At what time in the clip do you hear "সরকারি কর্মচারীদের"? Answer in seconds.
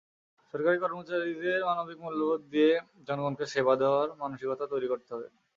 0.53-1.59